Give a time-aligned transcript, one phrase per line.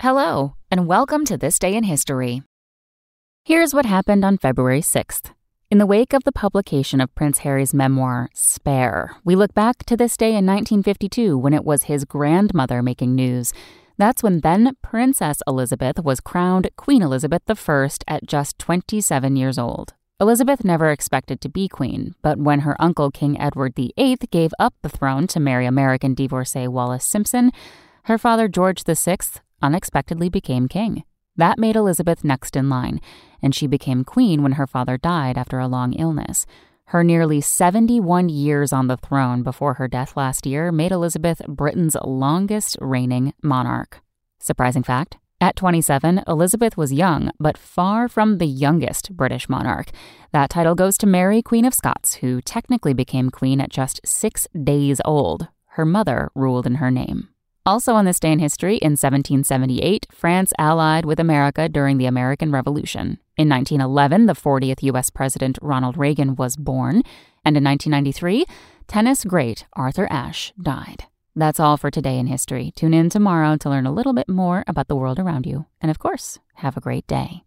[0.00, 2.44] Hello, and welcome to This Day in History.
[3.44, 5.32] Here's what happened on February 6th.
[5.72, 9.96] In the wake of the publication of Prince Harry's memoir, Spare, we look back to
[9.96, 13.52] this day in 1952 when it was his grandmother making news.
[13.96, 19.94] That's when then Princess Elizabeth was crowned Queen Elizabeth I at just 27 years old.
[20.20, 24.74] Elizabeth never expected to be queen, but when her uncle King Edward VIII gave up
[24.82, 27.50] the throne to marry American divorcee Wallis Simpson,
[28.04, 29.18] her father George VI
[29.62, 31.04] unexpectedly became king.
[31.36, 33.00] That made Elizabeth next in line,
[33.42, 36.46] and she became queen when her father died after a long illness.
[36.86, 41.96] Her nearly 71 years on the throne before her death last year made Elizabeth Britain's
[42.02, 44.00] longest reigning monarch.
[44.38, 49.90] Surprising fact at 27, Elizabeth was young, but far from the youngest British monarch.
[50.32, 54.48] That title goes to Mary, Queen of Scots, who technically became queen at just six
[54.64, 55.46] days old.
[55.72, 57.28] Her mother ruled in her name.
[57.68, 62.50] Also, on this day in history, in 1778, France allied with America during the American
[62.50, 63.18] Revolution.
[63.36, 65.10] In 1911, the 40th U.S.
[65.10, 67.02] President Ronald Reagan was born.
[67.44, 68.46] And in 1993,
[68.86, 71.04] tennis great Arthur Ashe died.
[71.36, 72.72] That's all for today in history.
[72.74, 75.66] Tune in tomorrow to learn a little bit more about the world around you.
[75.82, 77.44] And of course, have a great day.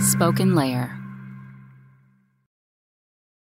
[0.00, 0.95] Spoken Layer.